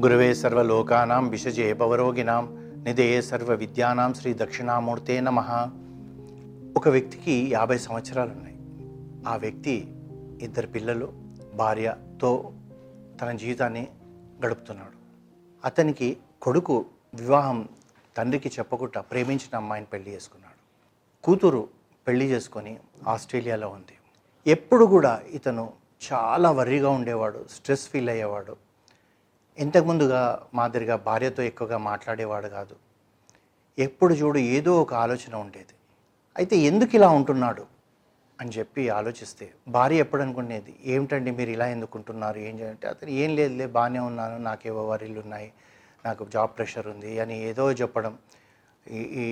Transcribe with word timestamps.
గురువే 0.00 0.34
సర్వలోకానాం 0.34 1.28
విషజే 1.28 1.72
భవరోగినాం 1.72 2.56
నిధే 2.84 3.22
సర్వ 3.22 3.54
విద్యానాం 3.54 4.14
శ్రీ 4.14 4.34
దక్షిణామూర్తే 4.34 5.20
నమ 5.20 5.38
ఒక 6.76 6.88
వ్యక్తికి 6.88 7.50
యాభై 7.52 7.78
సంవత్సరాలు 7.78 8.30
ఉన్నాయి 8.30 8.56
ఆ 9.28 9.36
వ్యక్తి 9.36 9.94
ఇద్దరు 10.42 10.66
పిల్లలు 10.66 11.12
భార్యతో 11.54 12.52
తన 13.20 13.32
జీవితాన్ని 13.32 13.88
గడుపుతున్నాడు. 14.46 14.96
అతనికి 15.64 16.16
కొడుకు 16.42 16.86
వివాహం 17.14 17.68
తండ్రికి 18.16 18.48
చెప్పకుండా 18.48 19.00
ప్రేమించిన 19.00 19.56
అమ్మాయిని 19.56 19.86
పెళ్ళి 19.86 20.14
చేసుకున్నాడు. 20.14 20.58
కూతురు 21.24 21.68
పెళ్ళి 22.08 22.26
చేసుకొని 22.26 22.76
ఆస్ట్రేలియాలో 23.08 23.68
ఉంది. 23.68 23.96
ఎప్పుడు 24.50 24.84
కూడా 24.84 25.20
ఇతను 25.30 25.72
చాలా 26.12 26.50
వర్రీగా 26.50 26.90
ఉండేవాడు 26.90 27.44
స్ట్రెస్ 27.50 27.88
ఫీల్ 27.88 28.08
అయ్యేవాడు. 28.08 28.67
ఇంతకుముందుగా 29.62 30.20
మాదిరిగా 30.58 30.96
భార్యతో 31.08 31.42
ఎక్కువగా 31.50 31.78
మాట్లాడేవాడు 31.90 32.48
కాదు. 32.58 32.74
ఎప్పుడు 33.78 34.14
చూడు 34.20 34.38
ఏదో 34.56 34.72
ఒక 34.82 34.92
ఆలోచన 35.04 35.34
ఉండేది. 35.44 35.74
అయితే 36.36 36.54
ఎందుకు 36.70 36.92
ఇలా 36.98 37.08
ఉంటున్నాడు 37.18 37.64
అని 38.38 38.50
చెప్పి 38.56 38.82
ఆలోచిస్తే 38.98 39.46
భార్య 39.76 40.04
ఎప్పుడు 40.04 40.22
అనుకునేది 40.24 40.72
ఏమిటండి 40.94 41.30
మీరు 41.38 41.50
ఇలా 41.56 41.66
ఎందుకుంటున్నారు 41.76 42.38
ఏం 42.48 42.54
చేయాలంటే 42.60 42.86
అతను 42.92 43.12
ఏం 43.22 43.30
లేదులే 43.38 43.66
బాగానే 43.78 44.00
ఉన్నాను 44.10 44.36
నాకేవో 44.48 44.82
వరీలు 44.90 45.18
ఉన్నాయి 45.24 45.48
నాకు 46.04 46.24
జాబ్ 46.34 46.52
ప్రెషర్ 46.58 46.88
ఉంది 46.94 47.12
అని 47.22 47.36
ఏదో 47.48 47.64
చెప్పడం. 47.80 48.14
ఈ 48.86 49.00
ఈ 49.22 49.24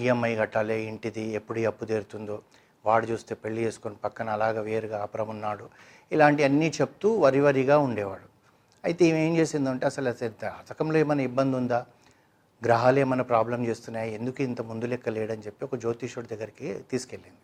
ఈఎంఐ 0.00 0.32
కట్టాలి 0.40 0.76
ఇంటిది 0.90 1.24
ఎప్పుడు 1.38 1.60
అప్పు 1.70 1.84
తీరుతుందో 1.92 2.36
వాడు 2.84 3.06
చూస్తే 3.12 3.32
పెళ్ళి 3.44 3.60
చేసుకొని 3.66 3.96
పక్కన 4.04 4.28
అలాగ 4.36 4.58
వేరుగా 4.68 4.98
అపురం 5.06 5.30
ఉన్నాడు 5.34 5.64
ఇలాంటి 6.12 6.42
అన్నీ 6.48 6.68
చెప్తూ 6.80 7.08
వరి 7.24 7.40
వరిగా 7.46 7.76
ఉండేవాడు. 7.86 8.26
అయితే 8.84 9.04
ఏం 9.24 9.32
చేసిందంటే 9.38 9.84
అసలు 9.90 10.08
అసలు 10.12 10.34
జాతకంలో 10.44 10.96
ఏమైనా 11.02 11.22
ఇబ్బంది 11.30 11.54
ఉందా? 11.60 11.80
గ్రహాలు 12.62 12.98
ఏమైనా 13.04 13.24
ప్రాబ్లం 13.32 13.60
చేస్తున్నాయి? 13.68 14.10
ఎందుకు 14.18 14.40
ఇంత 14.48 14.60
ముందు 14.70 14.86
లెక్క 14.92 15.08
లేడని 15.16 15.42
చెప్పి 15.46 15.62
ఒక 15.68 15.76
జ్యోతిష్యుడి 15.84 16.28
దగ్గరికి 16.32 16.68
తీసుకెళ్ళింది. 16.90 17.40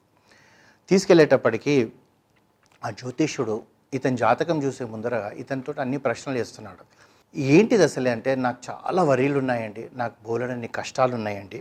తీసుకెళ్ళేటప్పటికీ 0.91 1.75
ఆ 2.83 2.91
జ్యోతిష్యుడు 3.01 3.57
ఇతని 3.97 4.19
జాతకం 4.25 4.59
చూసే 4.65 4.85
ముందర 4.93 5.15
ఇతనితో 5.43 5.73
అన్ని 5.85 5.99
ప్రశ్నలు 6.07 6.39
వేస్తున్నాడు. 6.41 6.85
ఏంటిది 7.35 7.85
అసలే 7.89 8.11
అంటే 8.17 8.31
నాకు 8.47 8.61
చాలా 8.69 9.03
వరీలు 9.11 9.37
ఉన్నాయండి. 9.43 9.83
నాకు 10.01 10.17
బోలెడన్ని 10.27 10.69
కష్టాలు 10.79 11.15
ఉన్నాయండి. 11.21 11.61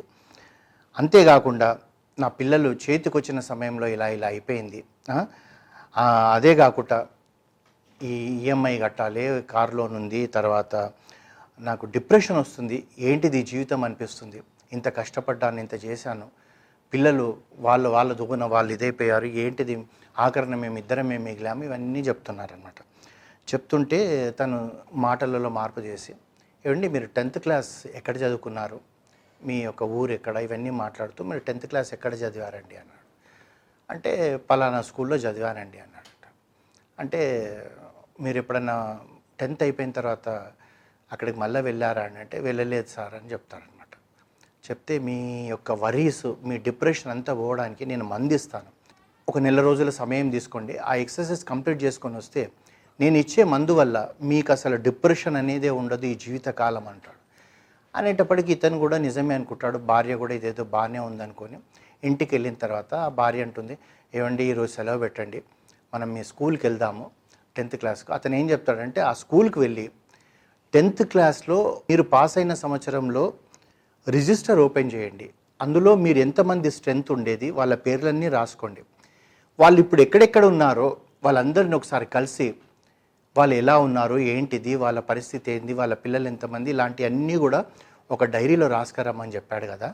అంతేకాకుండా 0.97 1.69
నా 2.17 2.27
పిల్లలు 2.39 2.69
చేతికొచ్చిన 2.83 3.39
సమయంలో 3.51 3.87
ఇలా 3.95 4.07
ఇలా 4.17 4.27
అయిపోయింది. 4.33 4.79
అదే 6.37 6.51
కాకుండా 6.63 6.97
ఈ 8.03 8.07
ఈఎంఐ 8.07 8.79
కట్టాలి 8.79 9.43
కార్ 9.49 9.73
లోన్ 9.75 9.95
ఉంది 9.95 10.27
తర్వాత 10.27 10.75
నాకు 11.59 11.85
డిప్రెషన్ 11.85 12.38
వస్తుంది 12.38 12.88
ఏంటిది 12.99 13.43
జీవితం 13.43 13.83
అనిపిస్తుంది. 13.83 14.43
ఇంత 14.73 14.88
కష్టపడ్డాను 14.88 15.59
ఇంత 15.59 15.85
చేశాను. 15.85 16.27
పిల్లలు 16.93 17.38
వాళ్ళు 17.57 17.89
వాళ్ళ 17.89 18.13
దుగున 18.13 18.43
వాళ్ళు 18.43 18.73
ఇదైపోయారు 18.73 19.25
ఏంటిది? 19.25 19.85
ఆఖరణ 20.19 20.55
మేము 20.55 20.77
ఇద్దరమే 20.77 21.17
మిగిలాము? 21.17 21.63
ఇవన్నీ 21.63 21.99
చెప్తున్నారనమాట 21.99 22.79
చెప్తుంటే 23.53 24.31
తను 24.31 24.71
మాటలలో 24.93 25.49
మార్పు 25.49 25.79
చేసి 25.79 26.13
ఏమండి 26.66 26.88
మీరు 26.88 27.05
టెన్త్ 27.05 27.39
క్లాస్ 27.39 27.88
ఎక్కడ 27.88 28.17
చదువుకున్నారు? 28.17 28.79
మీ 29.43 29.57
యొక్క 29.63 29.83
ఊరు 29.83 30.11
ఎక్కడ? 30.11 30.38
ఇవన్నీ 30.38 30.69
మాట్లాడుతూ 30.69 31.23
మీరు 31.23 31.39
టెన్త్ 31.39 31.66
క్లాస్ 31.66 31.93
ఎక్కడ 31.93 32.13
చదివారండి? 32.13 32.75
అన్నాడు. 32.77 33.05
అంటే 33.89 34.38
పలానా 34.38 34.81
స్కూల్లో 34.81 35.16
చదివానండి 35.16 35.79
అన్నాడట. 35.79 36.27
అంటే 36.99 37.21
మీరు 38.21 38.38
ఎప్పుడన్నా 38.38 38.75
టెన్త్ 39.39 39.63
అయిపోయిన 39.63 39.91
తర్వాత 39.91 40.30
అక్కడికి 41.11 41.38
మళ్ళీ 41.39 41.61
వెళ్ళారా 41.61 42.03
అని 42.03 42.17
అంటే 42.17 42.39
వెళ్ళలేదు 42.39 42.88
సార్ 42.88 43.13
అని 43.13 43.31
చెప్తారనమాట 43.31 43.94
చెప్తే 44.67 45.00
మీ 45.00 45.47
యొక్క 45.47 45.72
వరీస్ 45.72 46.25
మీ 46.44 46.57
డిప్రెషన్ 46.57 47.12
అంతా 47.12 47.34
పోవడానికి 47.34 47.85
నేను 47.85 48.06
మందిస్తాను. 48.06 48.69
ఒక 49.29 49.38
నెల 49.38 49.62
రోజుల 49.62 49.89
సమయం 49.89 50.29
తీసుకోండి. 50.29 50.78
ఆ 50.78 50.95
ఎక్సర్సైజ్ 50.95 51.44
కంప్లీట్ 51.45 51.84
చేసుకొని 51.84 52.17
వస్తే 52.17 52.41
నేను 53.00 53.17
ఇచ్చే 53.17 53.44
మందు 53.44 53.72
వల్ల 53.72 54.09
మీకు 54.22 54.51
అసలు 54.51 54.75
డిప్రెషన్ 54.75 55.35
అనేదే 55.35 55.69
ఉండదు 55.69 56.06
ఈ 56.06 56.16
జీవితకాలం 56.16 56.88
అంటాడు. 56.88 57.19
అనేటప్పటికి 57.95 58.51
ఇతను 58.51 58.79
కూడా 58.79 58.97
నిజమే 58.97 59.35
అనుకుంటాడు. 59.35 59.78
భార్య 59.78 60.16
కూడా 60.16 60.34
ఇదేదో 60.34 60.63
బాగానే 60.63 61.00
ఉందనుకొని 61.00 61.57
ఇంటికి 62.03 62.35
వెళ్ళిన 62.35 62.53
తర్వాత 62.53 62.94
ఆ 62.94 63.09
భార్య 63.09 63.41
అంటుంది 63.41 63.78
ఏమండి 64.16 64.44
ఈరోజు 64.44 64.72
సెలవు 64.72 65.00
పెట్టండి. 65.00 65.44
మనం 65.94 66.13
మీ 66.13 66.23
స్కూల్కి 66.23 66.68
వెళ్దాము. 66.68 67.12
టెన్త్ 67.57 67.75
క్లాస్కి. 67.81 68.09
అతను 68.17 68.35
ఏం 68.39 68.45
చెప్తాడంటే 68.53 68.99
ఆ 69.09 69.13
స్కూల్కి 69.21 69.59
వెళ్ళి 69.63 69.85
టెన్త్ 70.73 71.03
క్లాస్లో 71.11 71.57
మీరు 71.89 72.03
పాస్ 72.13 72.35
అయిన 72.39 72.53
సంవత్సరంలో 72.63 73.23
రిజిస్టర్ 74.07 74.61
ఓపెన్ 74.66 74.91
చేయండి. 74.95 75.27
అందులో 75.59 75.91
మీరు 76.05 76.19
ఎంతమంది 76.25 76.69
స్ట్రెంత్ 76.77 77.09
ఉండేది 77.15 77.47
వాళ్ళ 77.59 77.73
పేర్లన్నీ 77.85 78.29
రాసుకోండి. 78.38 78.81
వాళ్ళు 79.59 79.77
ఇప్పుడు 79.83 80.01
ఎక్కడెక్కడ 80.05 80.45
ఉన్నారో 80.53 80.88
వాళ్ళందరిని 81.25 81.75
ఒకసారి 81.79 82.07
కలిసి 82.15 82.47
వాళ్ళు 83.38 83.55
ఎలా 83.61 83.75
ఉన్నారు 83.85 84.17
ఏంటిది 84.33 84.73
వాళ్ళ 84.83 84.99
పరిస్థితి 85.11 85.47
ఏంది 85.53 85.73
వాళ్ళ 85.79 85.94
పిల్లలు 86.03 86.27
ఎంతమంది 86.33 86.69
ఇలాంటివన్నీ 86.73 87.35
కూడా 87.45 87.59
ఒక 88.15 88.23
డైరీలో 88.35 88.67
రాసుకురమ్మని 88.75 89.33
చెప్పాడు 89.38 89.65
కదా. 89.73 89.89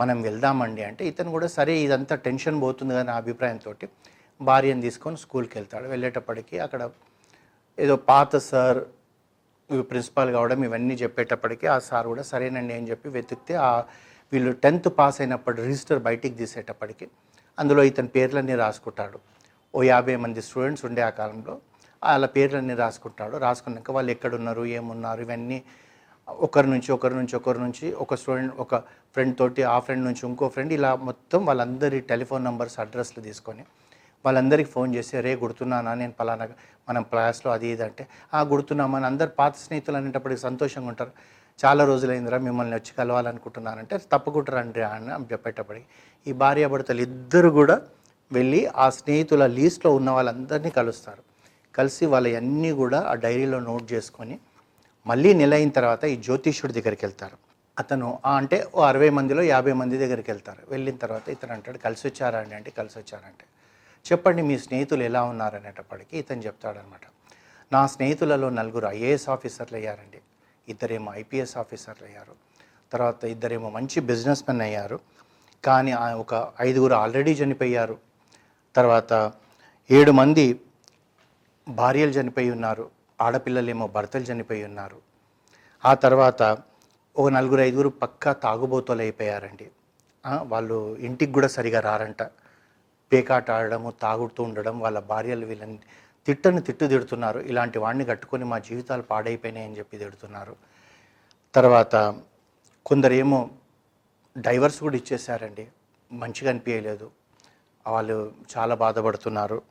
మనం 0.00 0.18
వెళ్దామండి 0.26 0.82
అంటే 0.88 1.02
ఇతను 1.10 1.30
కూడా 1.36 1.48
సరే 1.58 1.72
ఇదంతా 1.84 2.14
టెన్షన్ 2.26 2.58
పోతుంది 2.64 2.92
కదా 2.94 3.04
నా 3.10 3.14
అభిప్రాయంతో 3.22 3.72
భార్యను 4.40 4.82
తీసుకొని 4.86 5.18
స్కూల్కి 5.24 5.54
వెళ్తాడు. 5.58 5.86
వెళ్ళేటప్పటికి 5.92 6.56
అక్కడ 6.66 6.82
ఏదో 7.78 7.94
పాత 8.10 8.36
సార్ 8.50 8.80
ప్రిన్సిపాల్ 9.90 10.30
కావడం 10.36 10.60
ఇవన్నీ 10.66 10.94
చెప్పేటప్పటికి 11.02 11.66
ఆ 11.74 11.78
సార్ 11.88 12.06
కూడా 12.12 12.22
సరేనండి 12.32 12.74
అని 12.78 12.86
చెప్పి 12.90 13.08
వెతికితే 13.16 13.54
ఆ 13.68 13.72
వీళ్ళు 14.32 14.52
టెన్త్ 14.64 14.88
పాస్ 14.98 15.18
అయినప్పుడు 15.22 15.56
రిజిస్టర్ 15.62 16.00
బయటికి 16.06 16.34
తీసేటప్పటికి 16.40 17.06
అందులో 17.58 17.82
ఇతని 17.90 18.10
పేర్లన్నీ 18.16 18.54
రాసుకుంటాడు. 18.64 19.18
ఓ 19.74 19.80
యాభై 19.92 20.14
మంది 20.24 20.40
స్టూడెంట్స్ 20.48 20.84
ఉండే 20.88 21.02
ఆ 21.08 21.10
కాలంలో 21.20 21.54
వాళ్ళ 22.02 22.26
పేర్లన్నీ 22.36 22.74
రాసుకుంటాడు. 22.82 23.34
రాసుకున్నాక 23.46 23.90
వాళ్ళు 23.96 24.10
ఎక్కడున్నారు 24.14 24.64
ఏమున్నారు 24.78 25.22
ఇవన్నీ 25.26 25.58
ఒకరి 26.28 26.68
నుంచి 26.74 26.90
ఒకరి 26.96 27.14
నుంచి 27.14 27.34
ఒకరి 27.40 27.60
నుంచి 27.66 27.86
ఒక 28.04 28.14
స్టూడెంట్ 28.20 28.54
ఒక 28.64 28.76
ఫ్రెండ్ 29.14 29.34
తోటి 29.38 29.62
ఆ 29.74 29.76
ఫ్రెండ్ 29.84 30.04
నుంచి 30.08 30.22
ఇంకో 30.30 30.48
ఫ్రెండ్ 30.54 30.72
ఇలా 30.78 30.90
మొత్తం 31.08 31.40
వాళ్ళందరి 31.48 31.98
టెలిఫోన్ 32.10 32.44
నెంబర్స్ 32.44 32.76
అడ్రస్లు 32.84 33.22
తీసుకొని 33.28 33.64
వాళ్ళందరికీ 34.24 34.70
ఫోన్ 34.76 34.90
చేసి 34.94 35.20
రే 35.26 35.32
గుర్తున్నానా? 35.42 35.92
నేను 35.94 36.14
పలానా 36.20 36.46
మనం 36.88 37.02
క్లాస్లో 37.02 37.48
అది 37.52 37.68
ఇది 37.74 37.84
అంటే 37.88 38.04
ఆ 38.34 38.40
గుర్తున్నామని 38.52 39.06
అందరు 39.06 39.30
పాత 39.40 39.54
స్నేహితులు 39.64 39.96
అనేటప్పటికి 39.96 40.40
సంతోషంగా 40.40 40.88
ఉంటారు. 40.88 41.12
చాలా 41.58 41.84
రోజులైందిరా 41.84 42.38
మిమ్మల్ని 42.38 42.74
వచ్చి 42.74 42.92
కలవాలనుకుంటున్నానంటే 42.98 43.94
తప్పకుండా 44.12 44.50
రండి 44.58 44.82
అని 44.82 45.32
చెప్పేటప్పటికి 45.32 45.86
ఈ 46.26 46.32
భార్యాభర్తలు 46.42 47.00
ఇద్దరు 47.00 47.48
కూడా 47.48 47.76
వెళ్ళి 48.32 48.60
ఆ 48.84 48.86
స్నేహితుల 48.98 49.46
లీస్ట్లో 49.56 49.90
ఉన్న 49.98 50.10
వాళ్ళందరినీ 50.10 50.70
కలుస్తారు. 50.70 51.22
కలిసి 51.74 52.06
వాళ్ళవన్నీ 52.06 52.70
కూడా 52.72 52.98
ఆ 53.10 53.14
డైరీలో 53.24 53.60
నోట్ 53.60 53.92
చేసుకొని 53.92 54.36
మళ్ళీ 55.06 55.30
నెల 55.40 55.54
అయిన 55.54 55.70
తర్వాత 55.70 56.04
ఈ 56.04 56.16
జ్యోతిష్యుడి 56.26 56.72
దగ్గరికి 56.78 57.04
వెళ్తారు. 57.06 57.36
అతను 57.78 58.08
అంటే 58.36 58.56
ఓ 58.74 58.80
అరవై 58.82 59.10
మందిలో 59.18 59.42
యాభై 59.42 59.72
మంది 59.72 59.98
దగ్గరికి 59.98 60.30
వెళ్తారు. 60.30 60.62
వెళ్ళిన 60.68 60.96
తర్వాత 60.96 61.28
ఇతను 61.28 61.52
అంటాడు 61.52 61.78
కలిసి 61.78 62.04
వచ్చారా 62.08 62.38
అండి? 62.38 62.54
అంటే 62.54 62.70
కలిసి 62.78 62.98
వచ్చారంటే 62.98 63.44
చెప్పండి 64.12 64.42
మీ 64.42 64.58
స్నేహితులు 64.58 65.02
ఎలా 65.02 65.22
ఉన్నారనేటప్పటికీ 65.22 66.18
ఇతను 66.18 66.40
చెప్తాడనమాట. 66.40 67.00
నా 67.72 67.86
స్నేహితులలో 67.86 68.50
నలుగురు 68.50 68.86
ఐఏఎస్ 68.86 69.28
ఆఫీసర్లు 69.28 69.76
అయ్యారండి 69.76 70.18
ఇద్దరేమో 70.68 71.14
ఐపీఎస్ 71.14 71.56
ఆఫీసర్లు 71.56 72.06
అయ్యారు 72.06 72.32
తర్వాత 72.92 73.24
ఇద్దరేమో 73.24 73.70
మంచి 73.70 74.00
బిజినెస్ 74.00 74.44
మెన్ 74.48 74.60
అయ్యారు. 74.60 75.00
కానీ 75.64 75.92
ఒక 75.94 76.52
ఐదుగురు 76.60 76.94
ఆల్రెడీ 76.94 77.32
చనిపోయారు. 77.32 77.98
తర్వాత 78.76 79.32
ఏడు 79.90 80.10
మంది 80.10 80.60
భార్యలు 81.68 82.10
చనిపోయి 82.10 82.50
ఉన్నారు. 82.50 82.90
ఆడపిల్లలేమో 83.20 83.86
భర్తలు 83.86 84.22
చనిపోయి 84.22 84.64
ఉన్నారు. 84.64 84.96
ఆ 85.84 85.94
తర్వాత 85.94 86.42
ఒక 87.16 87.28
నలుగురు 87.28 87.60
ఐదుగురు 87.60 87.88
పక్కా 87.88 88.32
తాగుబోతోలు 88.32 89.00
అయిపోయారండి. 89.00 89.70
వాళ్ళు 90.42 90.96
ఇంటికి 90.96 91.32
కూడా 91.32 91.48
సరిగా 91.48 91.80
రారంట. 91.80 92.22
పేకాట 93.12 93.50
ఆడడము 93.50 93.90
తాగుతూ 93.90 94.42
ఉండడం 94.42 94.80
వాళ్ళ 94.80 94.98
భార్యలు 94.98 95.46
వీళ్ళని 95.46 95.78
తిట్టని 96.26 96.60
తిట్టు 96.60 96.84
తిడుతున్నారు. 96.84 97.40
ఇలాంటి 97.40 97.78
వాడిని 97.78 98.04
కట్టుకొని 98.04 98.44
మా 98.44 98.58
జీవితాలు 98.58 99.02
పాడైపోయినాయని 99.02 99.78
చెప్పి 99.78 99.98
తిడుతున్నారు. 99.98 100.56
తర్వాత 101.54 102.20
కొందరేమో 102.86 103.50
డైవర్స్ 104.38 104.80
కూడా 104.80 104.96
ఇచ్చేసారండి 104.96 105.68
మంచిగా 106.12 106.50
అనిపించలేదు 106.50 107.10
వాళ్ళు 107.86 108.32
చాలా 108.58 108.74
బాధపడుతున్నారు. 108.74 109.62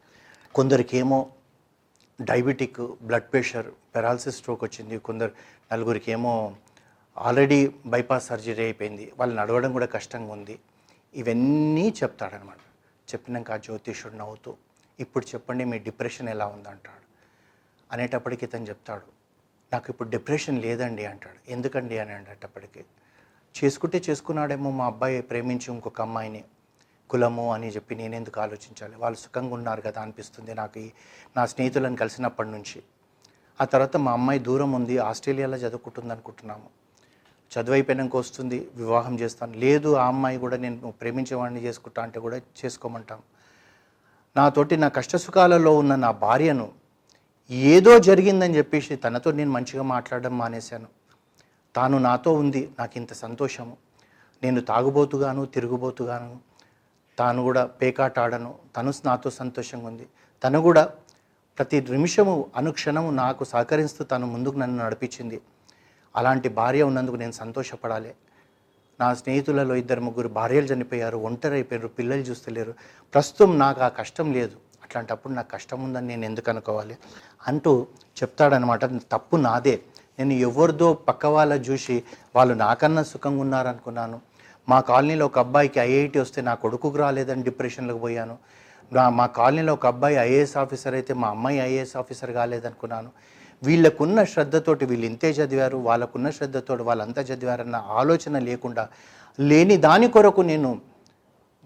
కొందరికేమో 0.56 1.30
diabetic 2.22 2.82
blood 2.82 3.24
pressure 3.24 3.68
paralysis 3.96 4.38
stroke 4.38 4.64
వచ్చింది. 4.64 4.98
కొందరు 4.98 5.32
నలుగురికి 5.72 6.12
ఏమో 6.12 6.56
ఆల్రెడీ 7.18 7.74
బైపాస్ 7.86 8.28
సర్జరీ 8.28 8.64
అయిపోయింది. 8.64 9.14
వాళ్ళు 9.18 9.36
నడవడం 9.36 9.72
కూడా 9.72 9.86
కష్టంగా 9.86 10.32
ఉంది. 10.32 10.60
ఇవన్నీ 11.16 11.94
చెప్తాడనమాట. 12.04 12.58
చెప్పినాక 13.08 13.52
ఆ 13.52 13.58
జ్యోతిష్యుడు 13.58 14.16
నవ్వుతూ 14.16 14.56
ఇప్పుడు 15.00 15.26
చెప్పండి 15.26 15.66
మీ 15.66 15.78
డిప్రెషన్ 15.78 16.30
ఎలా 16.30 16.48
ఉందంటాడు. 16.48 17.08
అనేటప్పటికి 17.92 18.46
ఇతను 18.46 18.66
చెప్తాడు 18.66 19.02
నాకు 19.74 19.86
ఇప్పుడు 19.90 20.10
డిప్రెషన్ 20.10 20.62
లేదండి 20.62 21.06
అంటాడు. 21.06 21.52
ఎందుకండి? 21.52 22.00
అని 22.00 22.14
అనేటప్పటికి 22.14 22.86
చేసుకుంటే 23.64 24.02
చేసుకున్నాడేమో 24.10 24.72
మా 24.72 24.86
అబ్బాయి 24.86 25.22
ప్రేమించి 25.22 25.74
ఇంకొక 25.74 26.02
అమ్మాయిని 26.02 26.44
కులము 27.10 27.54
అని 27.54 27.70
చెప్పి 27.70 27.96
నేనెందుకు 27.96 28.42
ఆలోచించాలి? 28.42 28.96
వాళ్ళు 28.96 29.20
సుఖంగా 29.20 29.54
ఉన్నారు 29.54 29.82
కదా 29.82 30.02
అనిపిస్తుంది 30.02 30.54
నాకు 30.54 30.80
ఈ 30.80 30.90
నా 31.38 31.46
స్నేహితులను 31.46 31.96
కలిసినప్పటి 31.96 32.50
నుంచి. 32.50 32.84
ఆ 33.62 33.66
తర్వాత 33.66 33.98
మా 33.98 34.12
అమ్మాయి 34.12 34.40
దూరం 34.40 34.72
ఉంది 34.72 34.98
ఆస్ట్రేలియాలో 34.98 35.58
చదువుకుంటుంది 35.58 36.14
అనుకుంటున్నాము. 36.14 36.87
చదువైపోయినాక 37.58 38.16
వస్తుంది 38.16 38.58
వివాహం 38.76 39.20
చేస్తాను. 39.20 39.54
లేదు 39.54 39.96
ఆ 39.96 40.08
అమ్మాయి 40.08 40.38
కూడా 40.38 40.58
నేను 40.58 40.94
ప్రేమించేవాడిని 41.02 41.62
చేసుకుంటా 41.62 42.02
అంటే 42.02 42.20
కూడా 42.20 42.38
చేసుకోమంటాం. 42.60 43.20
నాతోటి 44.36 44.78
నా 44.78 44.88
కష్టసుఖాలలో 44.88 45.72
ఉన్న 45.78 45.96
నా 45.96 46.12
భార్యను 46.12 46.68
ఏదో 47.52 48.00
జరిగిందని 48.00 48.58
చెప్పేసి 48.58 48.96
తనతో 48.96 49.32
నేను 49.32 49.52
మంచిగా 49.52 49.84
మాట్లాడడం 49.94 50.38
మానేశాను. 50.38 50.88
తాను 51.76 51.98
నాతో 51.98 52.32
ఉంది 52.34 52.62
నాకు 52.80 52.96
ఇంత 52.98 53.14
సంతోషము. 53.14 53.78
నేను 54.44 54.62
తాగుబోతుగాను 54.62 55.46
తిరుగుబోతుగాను 55.46 56.40
తాను 57.20 57.42
కూడా 57.44 57.66
పేకాట 57.66 58.20
ఆడను 58.20 58.56
తను 58.78 58.94
నాతో 59.06 59.30
సంతోషంగా 59.30 59.88
ఉంది. 59.88 60.08
తను 60.44 60.62
కూడా 60.62 60.84
ప్రతి 61.58 61.82
నిమిషము 61.82 62.34
అనుక్షణము 62.56 63.12
నాకు 63.12 63.44
సహకరిస్తూ 63.44 64.04
తను 64.04 64.26
ముందుకు 64.26 64.58
నన్ను 64.58 64.84
నడిపించింది. 64.84 65.42
అలాంటి 66.18 66.50
భార్య 66.50 66.84
ఉన్నందుకు 66.84 67.16
నేను 67.16 67.32
సంతోషపడాలి. 67.32 68.14
నా 69.00 69.14
స్నేహితులలో 69.14 69.76
ఇద్దరు 69.76 70.02
ముగ్గురు 70.02 70.28
భార్యలు 70.28 70.66
చనిపోయారు 70.66 71.18
ఒంటరి 71.18 71.54
అయిపోయారు 71.54 71.88
పిల్లలు 71.88 72.22
చూస్తలేరు. 72.22 72.74
ప్రస్తుతం 73.14 73.60
నాకు 73.60 73.82
ఆ 73.82 73.88
కష్టం 73.88 74.34
లేదు. 74.34 74.56
అట్లాంటప్పుడు 74.84 75.34
నాకు 75.34 75.52
కష్టం 75.52 75.84
ఉందని 75.84 76.08
నేను 76.08 76.26
ఎందుకు 76.26 76.50
అనుకోవాలి? 76.50 76.98
అంటూ 77.48 77.88
చెప్తాడనమాట 78.22 78.86
తప్పు 78.86 79.36
నాదే. 79.38 79.80
నేను 80.20 80.34
ఎవరిదో 80.34 80.94
పక్క 80.94 81.26
వాళ్ళ 81.26 81.54
చూసి 81.54 82.04
వాళ్ళు 82.36 82.54
నాకన్నా 82.54 83.04
సుఖంగా 83.04 83.42
ఉన్నారనుకున్నాను. 83.42 84.22
మా 84.70 84.80
కాలనీలో 84.80 85.26
ఒక 85.26 85.40
అబ్బాయికి 85.40 85.80
ఐఐటి 85.80 86.20
వస్తే 86.20 86.42
నా 86.42 86.54
కొడుకుకు 86.54 86.98
రాలేదని 86.98 87.44
డిప్రెషన్లోకి 87.44 88.00
పోయాను. 88.00 88.38
నా 88.94 89.10
మా 89.10 89.26
కాలనీలో 89.26 89.74
ఒక 89.74 89.88
అబ్బాయి 89.88 90.16
ఐఏఎస్ 90.16 90.58
ఆఫీసర్ 90.58 90.94
అయితే 90.94 91.14
మా 91.14 91.28
అమ్మాయి 91.28 91.60
ఐఏఎస్ 91.60 91.98
ఆఫీసర్ 91.98 92.32
కాలేదనుకున్నాను. 92.32 93.12
వీళ్ళకున్న 93.64 94.24
శ్రద్ధతోటి 94.24 94.86
వీళ్ళు 94.86 95.06
ఇంతే 95.06 95.32
చదివారు 95.32 95.78
వాళ్ళకున్న 95.78 96.30
శ్రద్ధతోటి 96.30 96.84
వాళ్ళంతా 96.84 97.22
చదివారన్న 97.22 97.76
ఆలోచన 97.76 98.40
లేకుండా 98.40 98.90
లేని 99.40 99.78
దాని 99.78 100.08
కొరకు 100.08 100.42
నేను 100.42 100.82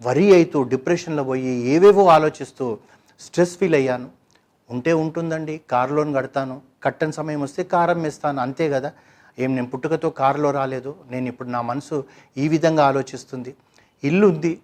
వరి 0.01 0.35
అవుతూ 0.35 0.63
డిప్రెషన్లో 0.63 1.23
పోయి 1.23 1.51
ఏవేవో 1.73 2.05
ఆలోచిస్తూ 2.07 2.77
స్ట్రెస్ 3.19 3.57
ఫీల్ 3.57 3.75
అయ్యాను. 3.75 4.09
ఉంటే 4.69 4.93
ఉంటుందండి 4.93 5.61
కారు 5.71 5.95
లోన్ 5.95 6.15
కడతాను. 6.15 6.61
కట్టని 6.83 7.13
సమయం 7.13 7.41
వస్తే 7.41 7.63
కారం 7.63 8.01
వేస్తాను 8.01 8.39
అంతే 8.41 8.69
కదా. 8.69 8.91
ఏం 9.39 9.55
నేను 9.55 9.67
పుట్టుకతో 9.67 10.09
కారులో 10.09 10.51
రాలేదు. 10.51 10.95
నేను 11.11 11.27
ఇప్పుడు 11.27 11.49
నా 11.49 11.61
మనసు 11.61 12.05
ఈ 12.37 12.47
విధంగా 12.47 12.85
ఆలోచిస్తుంది. 12.85 13.55
ఇల్లు 14.03 14.27
ఉంది. 14.27 14.59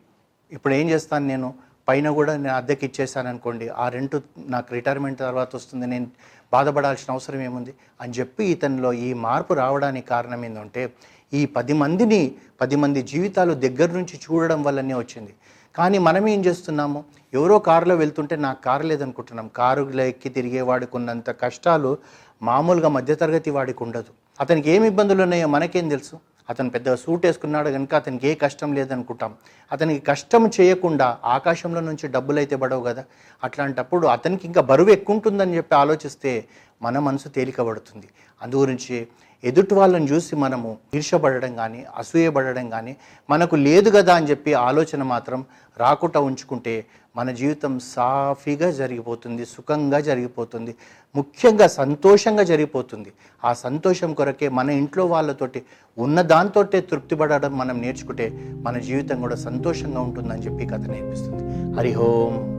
ఇప్పుడు 0.51 0.73
ఏం 0.73 0.89
చేస్తాను 0.89 1.27
నేను? 1.27 1.53
పైన 1.87 2.09
కూడా 2.09 2.37
నేను 2.37 2.55
అద్దెకి 2.55 2.85
ఇచ్చేసాను 2.85 3.29
అనుకోండి 3.29 3.67
ఆ 3.67 3.89
రెంట్ 3.89 4.15
నాకు 4.47 4.73
రిటైర్మెంట్ 4.73 5.19
తర్వాత 5.19 5.55
వస్తుంది 5.55 5.87
నేను 5.87 6.07
బాధపడాల్సిన 6.53 7.11
అవసరం 7.11 7.41
ఏముంది? 7.41 7.73
అని 8.01 8.13
చెప్పి 8.13 8.45
ఇతనిలో 8.45 8.93
ఈ 8.93 9.13
మార్పు 9.13 9.53
రావడానికి 9.53 10.07
కారణం 10.07 10.45
ఏంటంటే 10.45 10.93
ఈ 11.33 11.45
పది 11.45 11.73
మందిని 11.73 12.21
పది 12.61 12.75
మంది 12.75 13.01
జీవితాలు 13.03 13.53
దగ్గర 13.53 13.89
నుంచి 13.91 14.19
చూడడం 14.25 14.63
వల్లనే 14.63 14.93
వచ్చింది. 14.93 15.33
కానీ 15.75 15.97
మనం 15.97 16.27
ఏం 16.27 16.45
చేస్తున్నాము? 16.45 16.99
ఎవరో 17.33 17.59
కారులో 17.59 17.95
వెళ్తుంటే 17.95 18.35
నాకు 18.35 18.63
కారు 18.63 18.83
లేదనుకుంటున్నాం. 18.83 19.47
కారులో 19.55 20.03
ఎక్కి 20.03 20.29
తిరిగేవాడికి 20.29 20.97
ఉన్నంత 20.97 21.29
కష్టాలు 21.41 21.97
మామూలుగా 22.41 22.87
మధ్యతరగతి 22.89 23.49
వాడికి 23.49 23.83
ఉండదు. 23.83 24.11
అతనికి 24.39 24.69
ఏమి 24.71 24.87
ఇబ్బందులు 24.87 25.23
ఉన్నాయో 25.23 25.47
మనకేం 25.47 25.89
తెలుసు? 25.89 26.15
అతను 26.49 26.69
పెద్ద 26.69 26.93
సూట్ 26.95 27.25
వేసుకున్నాడు 27.25 27.69
కనుక 27.69 27.93
అతనికి 27.95 28.27
ఏ 28.27 28.33
కష్టం 28.35 28.73
లేదనుకుంటాం. 28.73 29.31
అతనికి 29.71 30.01
కష్టం 30.05 30.43
చేయకుండా 30.59 31.07
ఆకాశంలో 31.25 31.81
నుంచి 31.81 32.07
డబ్బులు 32.07 32.37
అయితే 32.37 32.55
పడవు 32.55 32.83
కదా. 32.83 33.03
అట్లాంటప్పుడు 33.43 34.07
అతనికి 34.07 34.47
ఇంకా 34.47 34.61
బరువు 34.61 34.89
ఎక్కువ 34.89 35.15
ఉంటుందని 35.15 35.57
చెప్పి 35.57 35.75
ఆలోచిస్తే 35.75 36.33
మన 36.81 36.99
మనసు 36.99 37.29
తేలికబడుతుంది 37.29 38.07
అందు 38.41 38.57
గురించి 38.57 39.07
ఎదుటి 39.43 39.73
వాళ్ళని 39.75 40.07
చూసి 40.07 40.35
మనము 40.35 40.77
ఈర్షపడడం 40.93 41.55
కానీ 41.55 41.85
అసూయపడడం 41.97 42.69
కానీ 42.69 42.95
మనకు 43.29 43.55
లేదు 43.55 43.89
కదా 43.89 44.15
అని 44.15 44.27
చెప్పి 44.27 44.53
ఆలోచన 44.53 45.03
మాత్రం 45.03 45.45
రాకుండా 45.79 46.19
ఉంచుకుంటే 46.19 46.85
మన 47.15 47.31
జీవితం 47.31 47.79
సాఫీగా 47.79 48.71
జరిగిపోతుంది 48.71 49.45
సుఖంగా 49.45 49.99
జరిగిపోతుంది 49.99 50.75
ముఖ్యంగా 51.15 51.67
సంతోషంగా 51.67 52.43
జరిగిపోతుంది. 52.43 53.11
ఆ 53.45 53.53
సంతోషం 53.53 54.13
కొరకే 54.13 54.49
మన 54.49 54.69
ఇంట్లో 54.69 55.05
వాళ్ళతోటి 55.05 55.63
ఉన్న 55.97 56.21
దాంతోటే 56.21 56.81
తృప్తిపడడం 56.81 57.57
మనం 57.57 57.81
నేర్చుకుంటే 57.81 58.53
మన 58.53 58.77
జీవితం 58.77 59.21
కూడా 59.21 59.35
సంతోషంగా 59.35 59.99
ఉంటుందని 59.99 60.41
చెప్పి 60.41 60.65
కథ 60.65 60.89
నేర్పిస్తుంది. 60.89 61.73
హరి 61.77 61.95
ఓం. 61.95 62.56